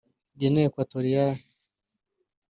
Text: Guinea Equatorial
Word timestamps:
Guinea 0.39 0.65
Equatorial 0.65 1.37